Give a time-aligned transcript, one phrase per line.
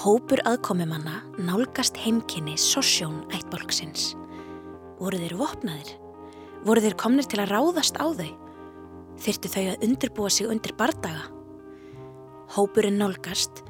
[0.00, 4.14] Hópur aðkomumanna nálgast heimkynni Sossjón ættbólksins.
[4.96, 5.90] Voru þeir vopnaðir?
[6.64, 8.30] Voru þeir komnir til að ráðast á þau?
[9.20, 11.26] Þyrtu þau að undirbúa sig undir bardaga?
[12.56, 13.60] Hópurinn nálgast,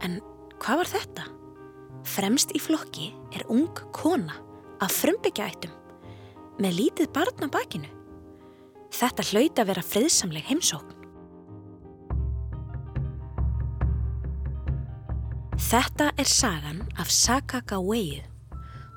[0.00, 0.22] en
[0.56, 1.28] hvað var þetta?
[2.14, 4.40] Fremst í flokki er ung kona
[4.80, 5.76] af frumbyggja ættum
[6.64, 7.92] með lítið barna bakinu.
[8.88, 11.03] Þetta hlauti að vera friðsamleg heimsókn.
[15.64, 18.20] Þetta er sagan af Sakagaweiu.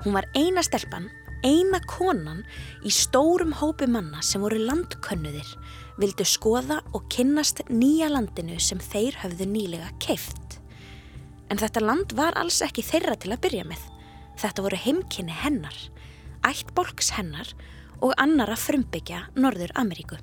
[0.02, 1.06] Hún var eina stelpan,
[1.40, 2.42] eina konan
[2.84, 5.48] í stórum hópi manna sem voru landkönnuðir,
[5.96, 10.58] vildu skoða og kynnast nýja landinu sem þeir höfðu nýlega keift.
[11.48, 13.80] En þetta land var alls ekki þeirra til að byrja með.
[14.36, 15.78] Þetta voru heimkynni hennar,
[16.44, 17.56] ættbolks hennar
[18.04, 20.20] og annara frumbyggja Norður Ameríku.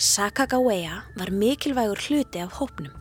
[0.00, 2.96] Sakagawea var mikilvægur hluti af hópnum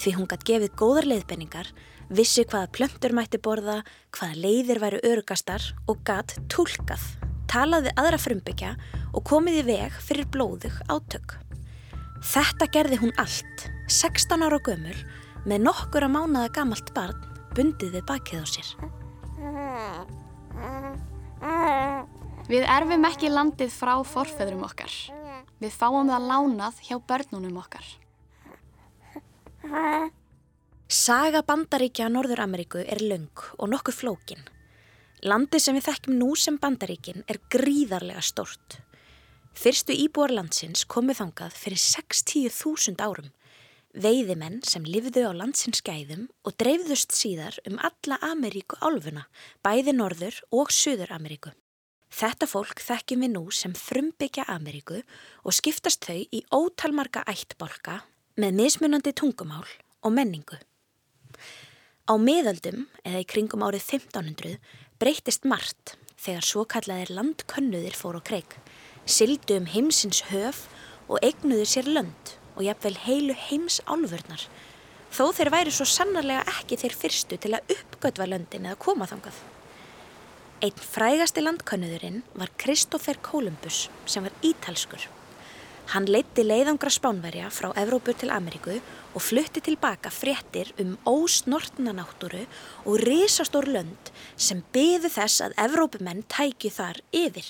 [0.00, 1.68] því hún gætt gefið góðar leiðbenningar,
[2.08, 3.80] vissi hvaða plöntur mætti borða,
[4.16, 7.02] hvaða leiðir væru örugastar og gætt tólkað,
[7.50, 8.74] talaði aðra frumbyggja
[9.12, 11.36] og komið í veg fyrir blóðug átök.
[12.20, 14.96] Þetta gerði hún allt, 16 ára gömul,
[15.48, 17.20] með nokkur að mánaða gamalt barn
[17.56, 18.68] bundið við bakið á sér.
[22.50, 24.92] Við erfum ekki landið frá forfeðrum okkar.
[25.60, 27.84] Við fáum það lánað hjá börnunum okkar.
[30.90, 34.40] Saga bandaríkja á Norður Ameríku er laung og nokkuð flókin.
[35.22, 38.80] Landið sem við þekkjum nú sem bandaríkin er gríðarlega stort.
[39.54, 43.30] Fyrstu íbúar landsins komið þangað fyrir 60.000 árum.
[43.94, 49.28] Veiðimenn sem livðu á landsins gæðum og dreifðust síðar um alla Ameríku álfuna,
[49.62, 51.54] bæði Norður og Suður Ameríku.
[52.10, 55.04] Þetta fólk þekkjum við nú sem frumbyggja Ameríku
[55.44, 58.00] og skiptast þau í ótalmarga ættbolka
[58.40, 59.66] með mismunandi tungumál
[60.00, 60.56] og menningu.
[62.08, 64.56] Á miðöldum, eða í kringum árið 1500,
[65.00, 68.56] breytist margt þegar svo kallaðir landkönnuðir fór á kreik,
[69.04, 70.66] sildu um heimsins höf
[71.08, 74.42] og eignuður sér lönd og jafnvel heilu heims álfurnar,
[75.10, 79.38] þó þeir væri svo sannarlega ekki þeir fyrstu til að uppgötva löndin eða koma þangað.
[80.60, 85.06] Einn frægasti landkönnuðurinn var Kristófer Kolumbus sem var ítalskur.
[85.90, 92.44] Hann leitti leiðangra spánverja frá Evrópu til Ameríku og flutti tilbaka fréttir um ósnortna náttúru
[92.84, 97.48] og risastór lönd sem byðu þess að Evrópumenn tækju þar yfir.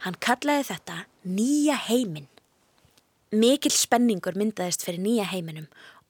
[0.00, 0.96] Hann kallaði þetta
[1.28, 2.30] nýja heiminn.
[3.36, 5.66] Mikil spenningur myndaðist fyrir nýja heiminum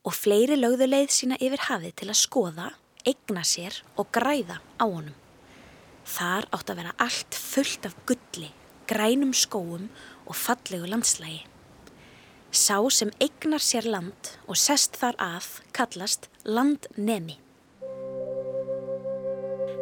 [0.07, 2.69] og fleiri lögðu leið sína yfir hafið til að skoða,
[3.03, 5.17] egna sér og græða á honum.
[6.07, 8.53] Þar átt að vera allt fullt af gulli,
[8.87, 9.91] grænum skóum
[10.29, 11.43] og fallegu landslægi.
[12.53, 17.37] Sá sem egnar sér land og sest þar að kallast landnemi.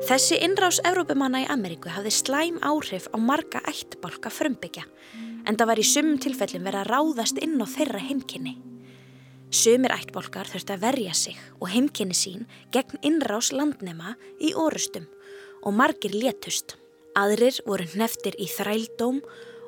[0.06, 4.84] Þessi innrás Evrópumanna í Ameríku hafði slæm áhrif á marga ættbálka frumbyggja
[5.46, 8.56] en það var í sumum tilfellum verið að ráðast inn á þeirra heimkynni.
[9.54, 15.06] Sumir ættbálkar þurfti að verja sig og heimkynni sín gegn innrás landnema í orustum
[15.62, 16.76] og margir létust.
[17.16, 19.22] Aðrir voru hneftir í þrældóm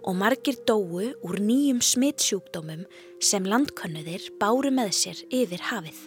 [0.08, 2.86] og margir dóu úr nýjum smittsjúkdómum
[3.20, 5.98] sem landkönnuðir báru með sér yfir hafið.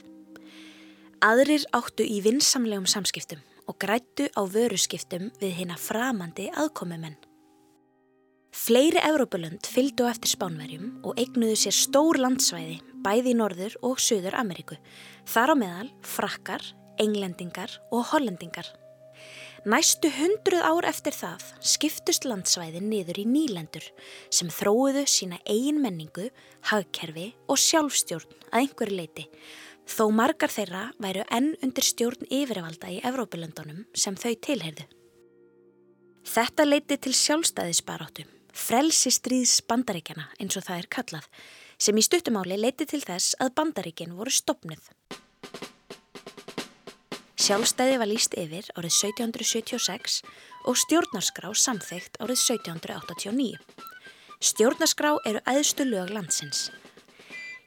[1.22, 7.20] Aðrir áttu í vinsamlegum samskiptum og grættu á vöruskiptum við hinn að framandi aðkomumenn.
[8.52, 14.36] Fleiri Evrópulönd fylgdu eftir spánverjum og eignuðu sér stór landsvæði bæði í Norður og Suður
[14.42, 14.76] Ameríku,
[15.30, 16.66] þar á meðal frakkar,
[17.00, 18.68] englendingar og hollendingar.
[19.62, 23.84] Næstu hundruð ár eftir það skiptust landsvæðin niður í nýlendur
[24.34, 26.32] sem þróuðu sína eigin menningu,
[26.66, 29.28] hagkerfi og sjálfstjórn að einhverju leiti
[29.86, 34.88] þó margar þeirra væru enn undir stjórn yfirvalda í Evrópulöndunum sem þau tilheyrðu.
[36.26, 41.30] Þetta leiti til sjálfstæðisbaráttu, frelsi stríðs bandaríkjana eins og það er kallað,
[41.78, 44.82] sem í stuttumáli leiti til þess að bandaríkin voru stopnið.
[47.42, 50.20] Sjálfstæði var líst yfir árið 1776
[50.70, 53.56] og stjórnarskrá samþygt árið 1789.
[54.46, 56.68] Stjórnarskrá eru æðstu lög landsins.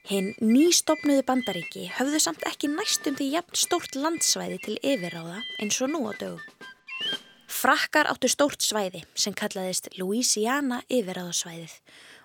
[0.06, 5.91] Hinn nýstopnuðu bandaríki höfðu samt ekki næstum því jafn stórt landsvæði til yfirráða eins og
[5.91, 6.47] nú á dögum.
[7.50, 11.81] Frakkar áttu stórt svæði sem kallaðist Louisiana yfirráðasvæðið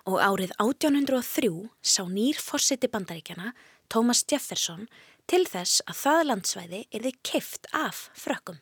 [0.06, 1.50] og árið 1803
[1.82, 3.56] sá nýr fórseti bandaríkjana,
[3.90, 4.86] Thomas Jefferson,
[5.30, 8.58] til þess að það landsvæði erði keift af frökkum.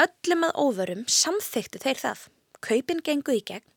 [0.00, 2.22] Öllum að óvörum samþyktu þeir það,
[2.64, 3.68] kaupin gengu í gegn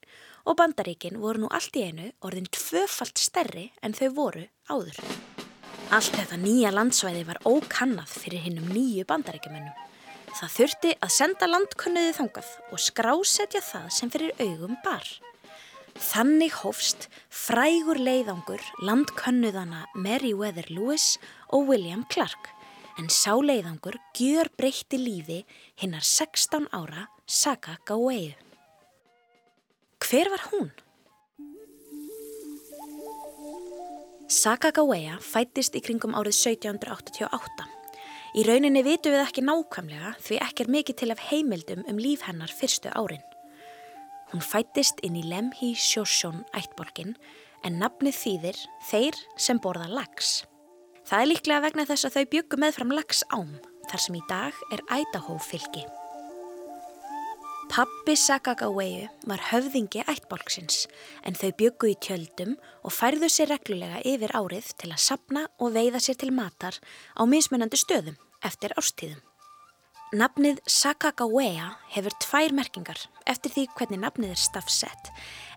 [0.47, 4.99] og bandaríkin voru nú allt í einu orðin tvöfalt stærri en þau voru áður.
[5.91, 9.75] Allt þetta nýja landsvæði var ókannað fyrir hinnum nýju bandarækjumennum.
[10.39, 15.03] Það þurfti að senda landkönnuði þangað og skrásetja það sem fyrir augum bar.
[15.99, 21.17] Þannig hófst frægur leiðangur landkönnuðana Meriwether Lewis
[21.51, 22.53] og William Clark
[22.99, 25.41] en sá leiðangur gjör breytti lífi
[25.79, 28.31] hinnar 16 ára Saga Gaweu.
[29.99, 30.71] Hver var hún?
[34.29, 37.67] Saga Gawea fættist í kringum árið 1788.
[38.39, 42.23] Í rauninni vitum við ekki nákvæmlega því ekki er mikið til af heimildum um líf
[42.27, 43.25] hennar fyrstu árin.
[44.29, 47.15] Hún fættist inn í Lemhi Sjósjón ættborgin
[47.65, 48.59] en nafnið þýðir
[48.89, 50.43] þeir sem borða lags.
[51.09, 53.55] Það er líklega vegna þess að þau byggu með fram lags ám
[53.89, 55.81] þar sem í dag er Idaho fylgi.
[57.69, 60.87] Pappi Sakagaweu var höfðingi ættbálksins
[61.25, 62.55] en þau byggu í tjöldum
[62.85, 66.77] og færðu sér reglulega yfir árið til að sapna og veiða sér til matar
[67.17, 69.21] á mismunandi stöðum eftir ástíðum.
[70.09, 72.97] Nafnið Sakagawea hefur tvær merkingar
[73.29, 75.11] eftir því hvernig nafnið er stafsett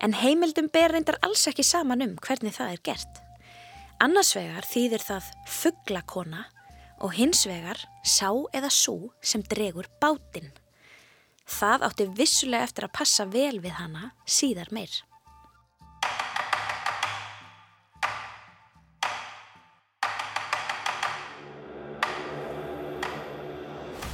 [0.05, 3.23] en heimildum ber reyndar alls ekki saman um hvernig það er gert.
[4.05, 6.43] Annars vegar þýðir það fugglakona
[7.01, 10.53] og hins vegar sá eða sú sem dregur bátinn.
[11.49, 15.01] Það átti vissulega eftir að passa vel við hana síðar meir.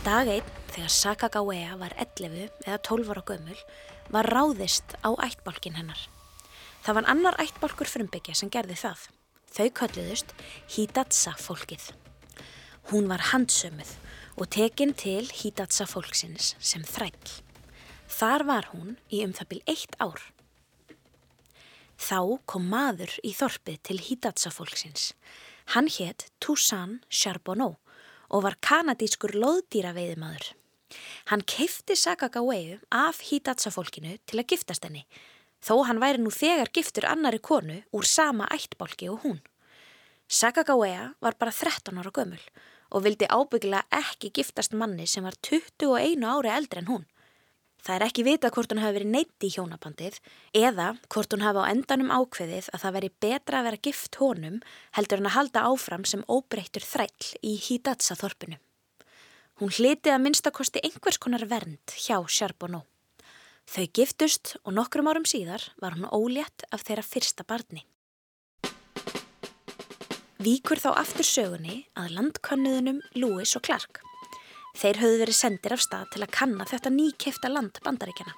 [0.08, 3.56] Dag einn, þegar Sakagawea var 11 eða 12 ára gömul,
[4.08, 6.00] var ráðist á ættbálkin hennar.
[6.80, 9.02] Það var annar ættbálkur frumbyggja sem gerði það.
[9.52, 10.30] Þau kölluðust
[10.72, 11.90] Hidatsa fólkið.
[12.88, 13.90] Hún var handsömuð
[14.40, 17.34] og tekinn til Hidatsa fólksins sem þræll.
[18.08, 20.22] Þar var hún í um það byrj eitt ár.
[22.00, 25.12] Þá kom maður í þorpið til Hidatsa fólksins.
[25.76, 27.76] Hann hétt Toussaint Charbonneau
[28.28, 30.52] og var kanadískur loðdýra veiðimaður.
[31.28, 35.04] Hann keifti Sakagaweu af Hidatsa fólkinu til að giftast henni,
[35.60, 39.40] þó hann væri nú þegar giftur annari konu úr sama ættbálki og hún.
[40.28, 42.40] Sakagawea var bara 13 ára gömul
[42.92, 47.06] og vildi ábyggilega ekki giftast manni sem var 21 ári eldri en hún.
[47.78, 50.18] Það er ekki vita hvort hún hafi verið neitt í hjónabandið
[50.56, 54.58] eða hvort hún hafi á endanum ákveðið að það veri betra að vera gift honum
[54.98, 58.58] heldur hann að halda áfram sem óbreyttur þræll í Hidatsa þorpinu.
[59.58, 62.84] Hún hlitið að minnstakosti einhvers konar vernd hjá Charbonneau.
[63.68, 67.84] Þau giftust og nokkrum árum síðar var hún ólétt af þeirra fyrsta barni.
[70.38, 74.07] Víkur þá aftur sögunni að landkönnuðunum Lewis og Clark.
[74.78, 78.34] Þeir höfðu verið sendir af stað til að kanna þetta nýkefta land bandaríkjana.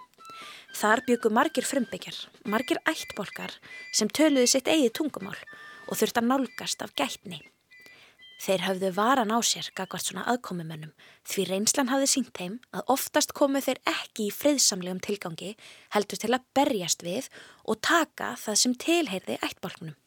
[0.81, 2.16] Þar byggu margir frumbyggjar,
[2.48, 3.56] margir ættbolkar
[3.92, 5.37] sem töluði sitt eigið tungumál
[5.90, 7.42] og þurft að nálgast af gætni.
[8.40, 10.94] Þeir höfðu varan á sér gagvart svona aðkomumönnum
[11.28, 15.50] því reynslan hafði sínt heim að oftast komu þeir ekki í friðsamlegum tilgangi
[15.92, 17.28] heldur til að berjast við
[17.69, 19.98] og taka það sem tilheyrði ættbolkunum.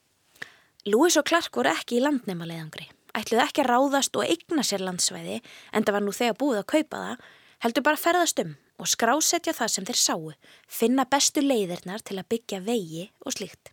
[0.90, 4.84] Lewis og Clark voru ekki í landnema leiðangri, ætluð ekki að ráðast og eigna sér
[4.86, 5.40] landsvæði
[5.72, 7.24] en það var nú þegar búið að kaupa það,
[7.64, 10.34] heldur bara að ferðast um og skrásetja það sem þeir sáu,
[10.68, 13.72] finna bestu leiðirnar til að byggja vegi og slíkt.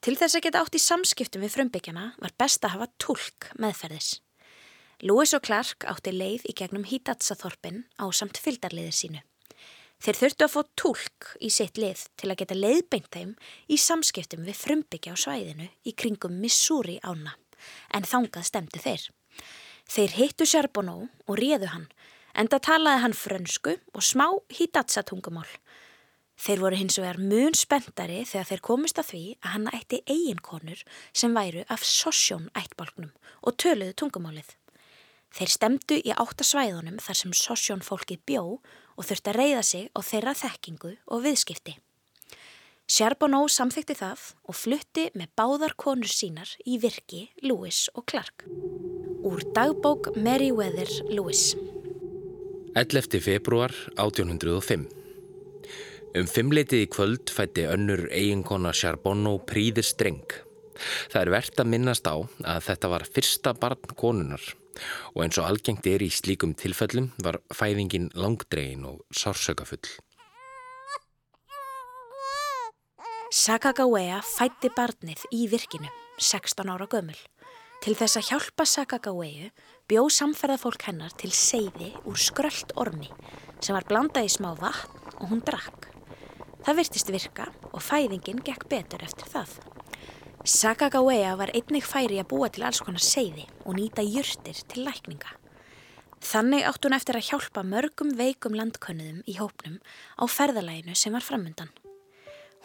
[0.00, 4.20] Til þess að geta átt í samskiptum við frumbyggjana var best að hafa tólk meðferðis.
[5.04, 9.20] Lewis og Clark átti leið í gegnum Hidatsa-þorpin á samt fyldarliðið sínu.
[10.00, 13.34] Þeir þurftu að fá tólk í sitt lið til að geta leiðbeint þeim
[13.68, 17.34] í samskiptum við frumbyggja á svæðinu í kringum Missouri ána,
[17.94, 19.08] en þangað stemdi þeir.
[19.90, 21.88] Þeir hittu Charbonneau og réðu hann,
[22.38, 25.48] enda talaði hann frönsku og smá hitatsa tungumál.
[26.40, 30.84] Þeir voru hins vegar mun spendari þegar þeir komist að því að hann ætti eiginkonur
[31.12, 33.10] sem væru af sosjón ættbálknum
[33.44, 34.54] og töluðu tungumálið.
[35.36, 40.00] Þeir stemdu í áttasvæðunum þar sem sosjón fólkið bjó og þurfti að reyða sig á
[40.00, 41.76] þeirra þekkingu og viðskipti.
[42.90, 48.42] Charbonneau samþykti það og flutti með báðar konur sínar í virki Lewis og Clark.
[49.22, 51.52] Úr dagbók Meriwether Lewis.
[52.74, 53.20] 11.
[53.22, 54.88] februar 1805
[56.18, 60.26] Um fimmleitið í kvöld fætti önnur eiginkona Charbonneau príðir streng.
[61.14, 64.42] Það er verðt að minnast á að þetta var fyrsta barn konunar
[65.14, 69.86] og eins og algengt er í slíkum tilfellum var fæðingin langdregin og sársökafull.
[73.30, 75.86] Sakagawea fætti barnið í virkinu,
[76.18, 77.14] 16 ára gömul.
[77.78, 79.52] Til þess að hjálpa Sakagaweu
[79.86, 83.06] bjó samferðafólk hennar til seiði úr skröld ormi
[83.62, 85.86] sem var blandað í smá vatn og hún drakk.
[86.66, 89.52] Það virtist virka og fæðingin gekk betur eftir það.
[90.42, 95.36] Sakagawea var einnig færi að búa til alls konar seiði og nýta jörtir til lækninga.
[96.18, 99.78] Þannig átt hún eftir að hjálpa mörgum veikum landkönnuðum í hópnum
[100.18, 101.70] á ferðalæginu sem var framundan.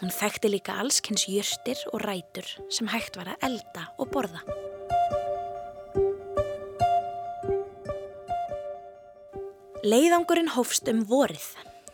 [0.01, 4.41] Hún þekkti líka allskynns jörtir og rætur sem hægt var að elda og borða.
[9.85, 11.45] Leiðangurinn hófst um vorið.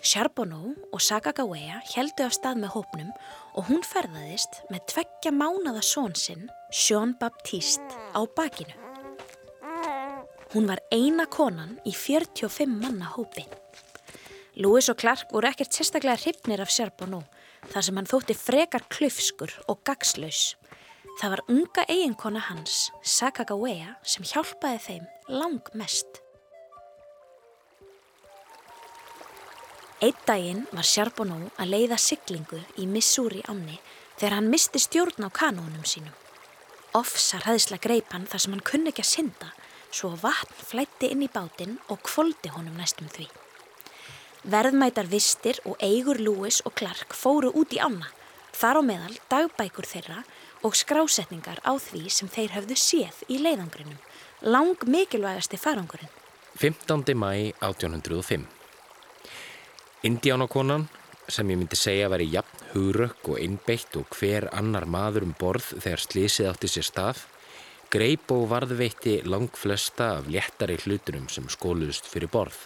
[0.01, 3.11] Charbonneau og Sakagawea heldu af stað með hópnum
[3.53, 7.85] og hún ferðaðist með tveggja mánada són sinn, Jean Baptiste,
[8.17, 8.73] á bakinu.
[10.55, 13.45] Hún var eina konan í 45 manna hópi.
[14.57, 17.21] Louis og Clark voru ekkert sérstaklega hrifnir af Charbonneau
[17.71, 20.55] þar sem hann þótti frekar klöfskur og gagslaus.
[21.19, 26.21] Það var unga eiginkona hans, Sakagawea, sem hjálpaði þeim lang mest.
[30.01, 33.77] Eitt daginn var Charbonneau að leiða siglingu í Missouri áni
[34.17, 36.15] þegar hann misti stjórn á kanónum sínum.
[36.97, 39.51] Offsar hæðisla greipan þar sem hann kunni ekki að synda
[39.91, 43.27] svo vatn flætti inn í bátinn og kvoldi honum næstum því.
[44.41, 48.07] Verðmætar vistir og eigur Lewis og Clark fóru út í ána,
[48.57, 50.23] þar á meðal dagbækur þeirra
[50.65, 53.99] og skrásetningar á því sem þeir höfðu séð í leiðangrinum,
[54.41, 56.09] lang mikilvægasti farangurinn.
[56.57, 57.13] 15.
[57.13, 58.49] mæ 1805
[60.09, 60.87] Indiánakonan,
[61.29, 65.37] sem ég myndi segja að veri jafn hugrökk og innbeitt og hver annar maður um
[65.37, 67.23] borð þegar slísið átti sér stað,
[67.93, 72.57] greip og varðveitti lang flesta af léttari hlutunum sem skóluðust fyrir borð.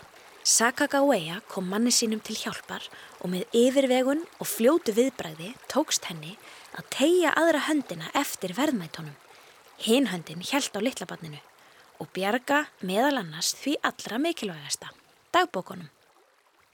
[0.46, 2.84] Sakagawea kom manni sínum til hjálpar
[3.18, 6.36] og með yfirvegun og fljótu viðbræði tókst henni
[6.78, 9.16] að tegja aðra höndina eftir verðmætonum.
[9.82, 11.42] Hinn höndin hjælt á litlabanninu
[11.98, 14.94] og bjarga meðal annars því allra mikilvægasta,
[15.34, 15.90] dagbókonum.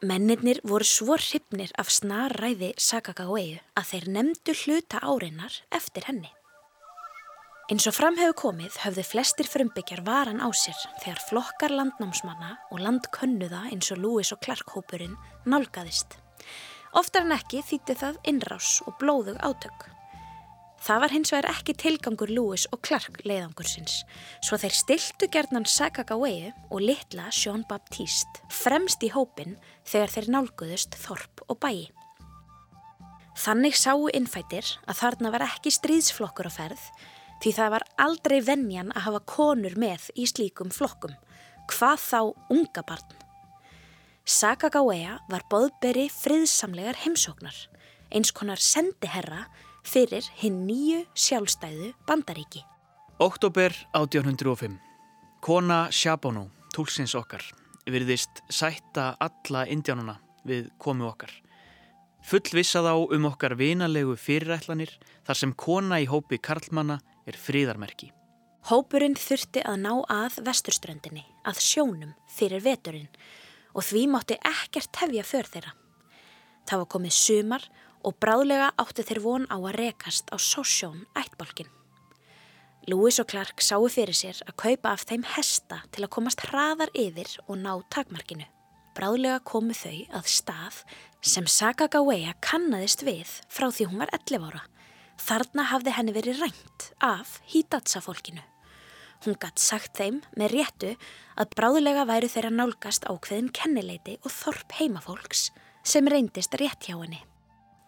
[0.04, 6.34] Mennirnir voru svo hrifnir af snarræði Sakagaweu að þeir nefndu hluta áreinar eftir henni.
[7.70, 12.82] Eins og fram hefur komið höfðu flestir frumbyggjar varan á sér þegar flokkar landnámsmanna og
[12.82, 15.16] landkönnuða eins og Lewis og Clark hópurinn
[15.46, 16.18] nálgæðist.
[16.98, 19.86] Oftar en ekki þýtti það innrás og blóðug átök.
[20.82, 24.00] Það var hins vegar ekki tilgangur Lewis og Clark leiðangursins,
[24.42, 30.98] svo þeir stiltu gerðnan Sakagaweu og litla Jean Baptiste fremst í hópin þegar þeir nálguðust
[30.98, 31.92] Þorp og bæi.
[33.38, 36.82] Þannig sáu innfætir að þarna var ekki stríðsflokkur á ferð,
[37.42, 41.14] því það var aldrei vennjan að hafa konur með í slíkum flokkum,
[41.72, 42.20] hvað þá
[42.54, 43.18] unga barn.
[44.22, 47.56] Sakagawea var boðberi friðsamlegar heimsóknar,
[48.14, 49.48] eins konar sendiherra
[49.88, 52.62] fyrir hinn nýju sjálfstæðu bandaríki.
[53.22, 54.78] Oktober 1805.
[55.42, 57.42] Kona Shabonu, tólsins okkar,
[57.90, 61.34] virðist sætta alla indjánuna við komu okkar.
[62.22, 64.94] Fullvissa þá um okkar vinalegu fyrirætlanir
[65.26, 68.12] þar sem kona í hópi Karlmanna er fríðarmerki.
[68.70, 73.10] Hópurinn þurfti að ná að vesturströndinni, að sjónum fyrir veturinn
[73.74, 75.76] og því mátti ekkert hefja för þeirra.
[76.70, 77.68] Það var komið sumar
[78.06, 81.70] og bráðlega áttu þeir von á að rekast á sósjón ættbólkin.
[82.90, 86.90] Lewis og Clark sáu fyrir sér að kaupa af þeim hesta til að komast hraðar
[86.98, 88.48] yfir og ná takmarkinu.
[88.98, 90.82] Bráðlega komu þau að stað
[91.22, 94.64] sem Sakagawea kannadist við frá því hún var 11 ára.
[95.22, 98.42] Þarna hafði henni verið rænt af Hidatsa fólkinu.
[99.22, 100.92] Hún gatt sagt þeim með réttu
[101.38, 105.52] að bráðlega væru þeirra nálgast ákveðin kennileiti og þorp heimafólks
[105.86, 107.22] sem reyndist rétt hjá henni.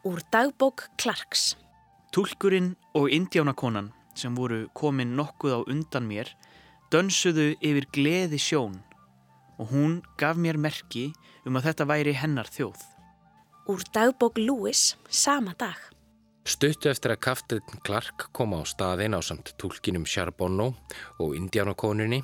[0.06, 1.56] Úr dagbók Clarks
[2.13, 6.30] Tulkurinn og indjánakonan sem voru komin nokkuð á undan mér
[6.94, 8.75] dönsuðu yfir gleði sjón
[9.58, 11.08] og hún gaf mér merki
[11.48, 12.78] um að þetta væri hennar þjóð.
[13.74, 15.92] Úr dagbók Lewis sama dag.
[16.43, 20.73] Stuttu eftir að kaftin Clark kom á staðin á samt tólkinum Charbonneau
[21.23, 22.19] og indjánakonunni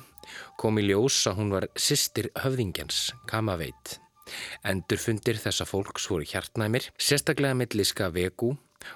[0.60, 3.96] kom í ljós að hún var sýstir höfðingjans, Kamaveit.
[4.60, 8.52] Endurfundir þessa fólks voru hjartnæmir, sérstaklega milliska Vegu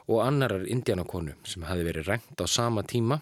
[0.09, 3.19] og annarar indianakonu sem hafi verið rænt á sama tíma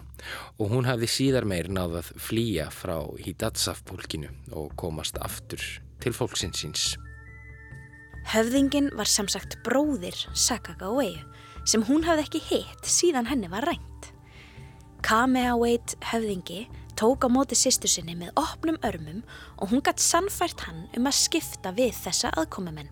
[0.59, 5.62] og hún hafi síðar meir náðað flýja frá Hidatsaf-pólkinu og komast aftur
[6.02, 6.97] til fólksinsins.
[8.35, 11.14] Höfðingin var samsagt bróðir Sakagaweu
[11.69, 14.12] sem hún hafði ekki hitt síðan henni var rænt.
[15.02, 16.66] Kameaweit höfðingi
[16.99, 19.25] tók á móti sýstu sinni með opnum örmum
[19.59, 22.90] og hún gætt sannfært hann um að skipta við þessa aðkomumenn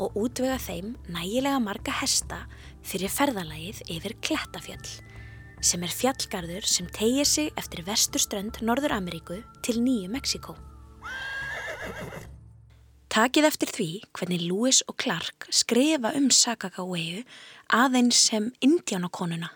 [0.00, 2.44] og útvega þeim nægilega marga hesta
[2.86, 4.88] fyrir ferðalagið yfir Klettafjall
[5.60, 10.56] sem er fjallgarður sem tegir sig eftir vesturströnd Norður Ameríku til Nýju Mexiko.
[13.10, 17.24] Takið eftir því hvernig Lewis og Clark skrifa um Sakagaweu
[17.70, 19.52] aðeins sem indjánakonuna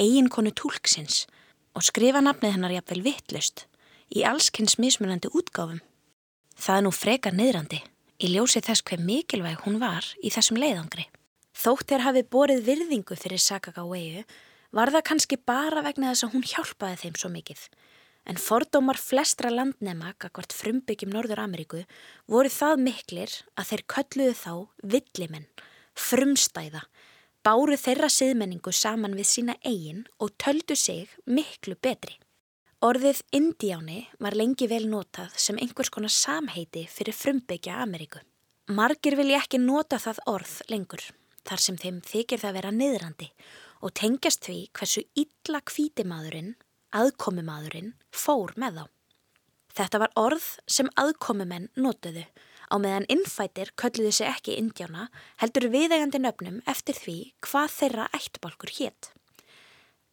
[0.00, 1.24] eiginkonu tólksins
[1.74, 3.66] og skrifa nafnið hennar jafnvel vittlust
[4.14, 5.80] í allskynns mismunandi útgáfum.
[6.58, 7.80] Það er nú frekar niðrandi
[8.22, 11.06] í ljósi þess hver mikilvæg hún var í þessum leiðangri.
[11.54, 14.24] Þótt er hafið borið virðingu fyrir Sakagawegu
[14.74, 17.60] var það kannski bara vegna þess að hún hjálpaði þeim svo mikið.
[18.24, 21.82] En fordómar flestra landnema, akkvart frumbyggjum Norður Ameríku,
[22.30, 24.52] voru það miklir að þeir kölluðu þá
[24.94, 25.46] villimenn,
[25.94, 26.86] frumstæða,
[27.44, 32.16] báru þeirra siðmenningu saman við sína eigin og töldu sig miklu betri.
[32.84, 38.20] Orðið Indiáni var lengi vel notað sem einhvers konar samheiti fyrir frumbyggja Ameríku.
[38.72, 41.04] Margir vilja ekki nota það orð lengur,
[41.44, 43.28] þar sem þeim þykir það vera niðrandi
[43.84, 46.54] og tengjast því hversu illa kvítimaðurinn,
[46.96, 48.84] aðkomumadurinn, fór með þá.
[49.74, 52.24] Þetta var orð sem aðkomumenn notuðu
[52.74, 55.06] á meðan innfætir kölluðu sig ekki indjána
[55.42, 59.12] heldur viðegandi nöfnum eftir því hvað þeirra ættbalkur hétt.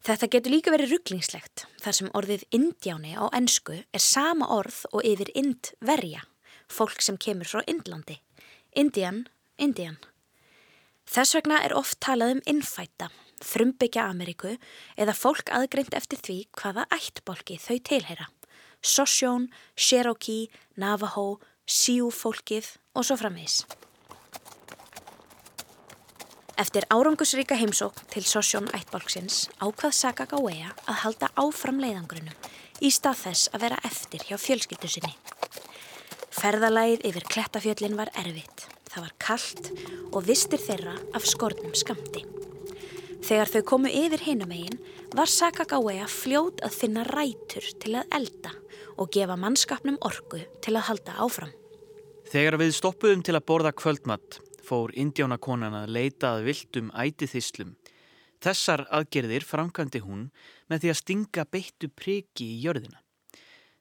[0.06, 5.06] Þetta getur líka verið rugglingslegt þar sem orðið indjáni á ennsku er sama orð og
[5.06, 6.22] yfir indverja,
[6.70, 8.22] fólk sem kemur frá Indlandi.
[8.78, 9.26] Indian,
[9.58, 9.98] Indian.
[11.10, 13.10] Þess vegna er oft talað um innfæta
[13.46, 14.56] frumbyggja Ameríku
[15.00, 18.28] eða fólk aðgreint eftir því hvaða ættbólki þau tilheyra.
[18.82, 21.40] Sosjón, Cherokee, Navajo,
[21.72, 22.68] Sioux fólkið
[23.00, 23.62] og svo framvegs.
[26.60, 32.36] Eftir árangusríka heimsók til Sosjón ættbólksins ákvað Sakagawea að halda áfram leiðangrunum
[32.84, 35.14] í stað þess að vera eftir hjá fjölskyldu sinni.
[36.42, 38.68] Ferðalægið yfir klettafjöllin var erfitt.
[38.92, 39.72] Það var kallt
[40.12, 42.26] og vistir þeirra af skornum skamti.
[43.24, 44.76] Þegar þau komu yfir hinumegin
[45.16, 48.54] var Sakagawea fljót að finna rætur til að elda
[49.00, 51.56] og gefa mannskapnum orgu til að halda áfram.
[52.32, 57.74] Þegar við stoppuðum til að borða kvöldmatt fór indjánakonan að leita að viltum ætithíslum.
[58.40, 60.30] Þessar aðgerðir framkandi hún
[60.72, 63.02] með því að stinga beittu priki í jörðina.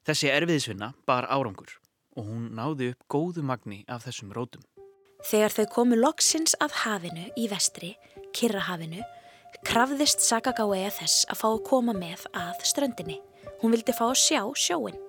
[0.03, 1.77] Þessi erfiðisvinna bar árangur
[2.19, 4.65] og hún náði upp góðu magni af þessum rótum.
[5.29, 7.93] Þegar þau komu loksins að hafinu í vestri,
[8.35, 9.05] Kirrahafinu,
[9.63, 13.21] krafðist Sakagawea þess að fá að koma með að ströndinni.
[13.63, 14.99] Hún vildi fá að sjá sjóin.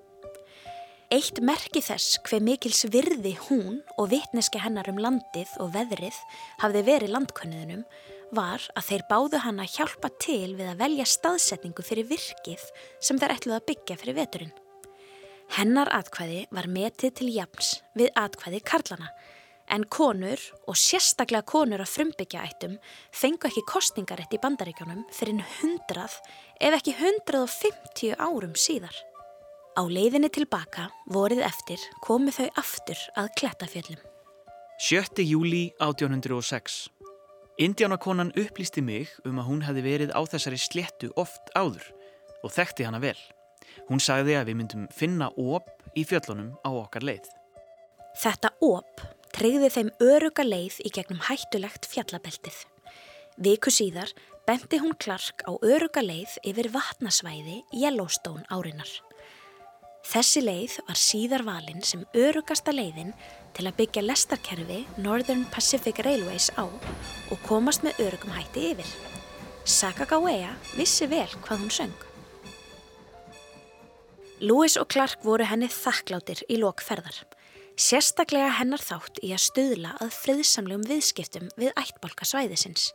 [1.12, 6.16] Eitt merki þess hver mikils virði hún og vitneski hennar um landið og veðrið
[6.62, 7.82] hafði verið landkönniðunum
[8.32, 12.64] var að þeir báðu hann að hjálpa til við að velja staðsetningu fyrir virkið
[12.96, 14.56] sem þeir ætluð að byggja fyrir veturinn.
[15.58, 19.12] Hennar atkvæði var metið til jafns við atkvæði Karlana
[19.68, 22.80] en konur og sérstaklega konur af frumbyggjaættum
[23.12, 26.16] fengu ekki kostningarétt í bandaríkjónum fyrir hundrað
[26.56, 28.96] ef ekki 150 árum síðar.
[29.72, 34.00] Á leiðinni tilbaka, vorið eftir, komu þau aftur að klettafjöllum.
[34.84, 35.22] 7.
[35.24, 36.90] júli 1806.
[37.56, 41.86] Indiánakonan upplýsti mig um að hún hefði verið á þessari sléttu oft áður
[42.44, 43.16] og þekkti hana vel.
[43.88, 47.30] Hún sagði að við myndum finna óp í fjöllunum á okkar leið.
[48.20, 49.00] Þetta óp
[49.32, 52.58] treyði þeim öruga leið í gegnum hættulegt fjallabeltið.
[53.40, 54.12] Viku síðar
[54.44, 58.92] bendi hún Clark á öruga leið yfir vatnasvæði Yellowstone árinar.
[60.02, 63.12] Þessi leið var síðar valinn sem örugasta leiðin
[63.54, 68.88] til að byggja lestarkerfi Northern Pacific Railways á og komast með örugum hætti yfir.
[69.62, 72.00] Sakagawea vissi vel hvað hún söng.
[74.42, 77.22] Lewis og Clark voru henni þakkláttir í lokferðar.
[77.78, 82.90] Sérstaklega hennar þátt í að stuðla að friðsamlegum viðskiptum við ættbolka svæðisins.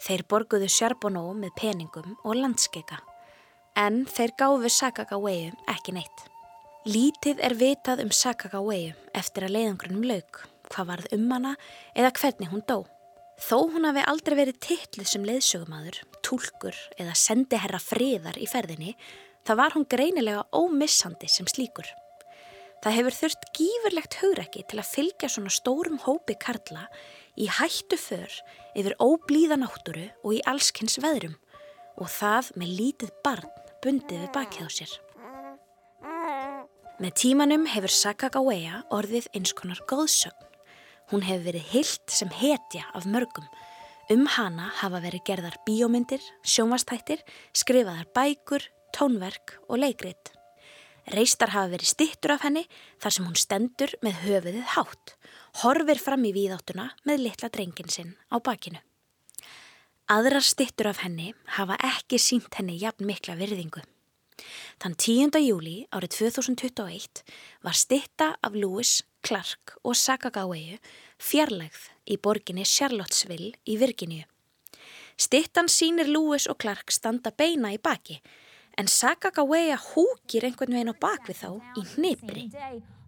[0.00, 3.02] Þeir borguðu Sjarbonó með peningum og landskeika,
[3.80, 6.24] en þeir gáfu Sakagaweu ekki neitt.
[6.88, 11.52] Lítið er vitað um Sakagaweu eftir að leiðangrunum lauk, hvað varð um hana
[11.94, 12.82] eða hvernig hún dó.
[13.40, 18.94] Þó hún hafi aldrei verið titluð sem leiðsögumadur, tólkur eða sendiherra friðar í ferðinni,
[19.48, 21.88] það var hún greinilega ómissandi sem slíkur.
[22.84, 26.86] Það hefur þurft gífurlegt hugrekki til að fylgja svona stórum hópi karla
[27.36, 28.36] í hættu för
[28.76, 31.36] yfir óblíða náttúru og í allskynns veðrum
[32.00, 34.92] og það með lítið barn bundið við bakið á sér.
[37.00, 40.48] Með tímanum hefur Sakagawea orðið eins konar góðsögn.
[41.10, 43.46] Hún hefur verið hilt sem hetja af mörgum.
[44.12, 47.22] Um hana hafa verið gerðar bíómyndir, sjónvastættir,
[47.56, 50.34] skrifaðar bækur, tónverk og leikrit.
[51.10, 52.66] Reistar hafa verið stittur af henni
[53.00, 55.16] þar sem hún stendur með höfuðið hátt,
[55.64, 58.82] horfir fram í víðáttuna með litla drengin sinn á bakinu.
[60.10, 63.78] Aðrar stittur af henni hafa ekki sínt henni jafn mikla virðingu.
[64.82, 65.38] Þann 10.
[65.44, 67.20] júli árið 2021
[67.62, 70.80] var stitta af Lewis, Clark og Sakagaweu
[71.22, 74.26] fjarlægð í borginni Charlottesville í Virginíu.
[75.14, 78.18] Stittan sínir Lewis og Clark standa beina í baki
[78.82, 82.48] en Sacagawea húkir einhvern veginn á bakvið þá í hnipri.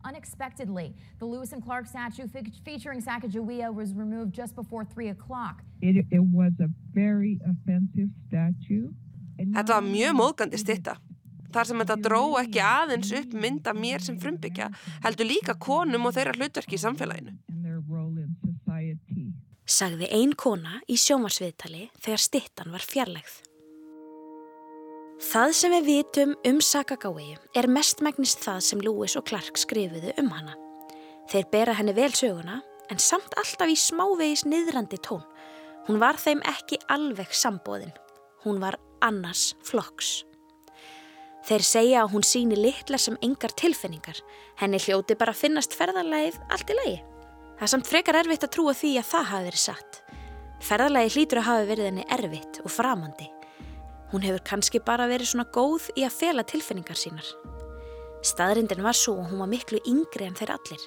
[0.04, 2.26] Unexpectedly, the Lewis and Clark statue
[2.64, 5.62] featuring Sacagawea was removed just before 3 o'clock.
[5.80, 8.88] It, it was a very offensive statue.
[9.38, 10.96] Þetta var mjög móðgandi stitta.
[11.52, 14.70] Þar sem þetta dró ekki aðeins upp mynda mér sem frumbyggja,
[15.04, 17.36] heldur líka konum og þeirra hlutverki í samfélaginu.
[19.68, 23.51] Sagði ein kona í sjómarsviðtali þegar stittan var fjarlægð.
[25.22, 30.30] Það sem við vitum um Sakagái er mestmægnist það sem Lewis og Clark skrifuðu um
[30.34, 30.56] hana.
[31.30, 32.56] Þeir bera henni vel söguna
[32.90, 35.22] en samt alltaf í smávegis niðrandi tón.
[35.86, 37.92] Hún var þeim ekki alveg sambóðin.
[38.42, 40.24] Hún var annars flokks.
[41.46, 44.18] Þeir segja að hún síni litla sem engar tilfinningar.
[44.58, 46.96] Henni hljóti bara finnast ferðarlægið allt í lagi.
[47.60, 50.02] Það er samt frekar erfitt að trúa því að það hafi verið satt.
[50.66, 53.30] Ferðarlægi hlýtur að hafi verið henni erfitt og framandi.
[54.12, 57.28] Hún hefur kannski bara verið svona góð í að fela tilfinningar sínar.
[58.22, 60.82] Staðrindin var svo og hún var miklu yngri en þeir allir.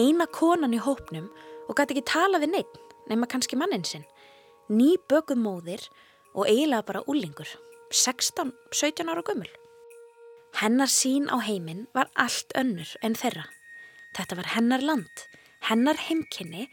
[0.00, 1.28] Eina konan í hópnum
[1.68, 2.78] og gæti ekki tala við neitt,
[3.10, 4.06] nema kannski mannin sinn.
[4.72, 5.84] Ný bökuð móðir
[6.32, 7.48] og eiginlega bara úlingur.
[7.92, 9.50] 16-17 ára gömul.
[10.56, 13.44] Hennar sín á heiminn var allt önnur en þeirra.
[14.16, 15.26] Þetta var hennar land,
[15.68, 16.70] hennar heimkynni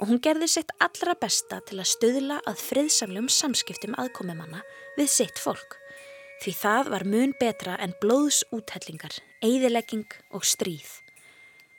[0.00, 4.62] og hún gerði sitt allra besta til að stöðla að friðsamlum samskiptum aðkomimanna
[4.96, 5.76] við sitt fólk.
[6.40, 9.12] Því það var mun betra en blóðsúthellingar,
[9.44, 10.88] eigðilegging og stríð.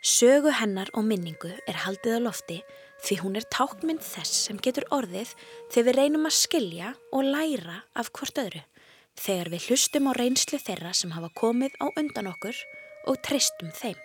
[0.06, 2.60] Sögu hennar og minningu er haldið á lofti
[3.02, 5.34] því hún er tákmynd þess sem getur orðið
[5.74, 8.62] þegar við reynum að skilja og læra af hvort öðru.
[9.18, 12.58] Þegar við hlustum á reynslu þeirra sem hafa komið á undan okkur
[13.10, 13.98] og treystum þeim.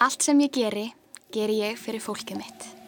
[0.00, 0.86] Allt sem ég geri
[1.30, 2.79] ger ég fyrir fólkið mitt.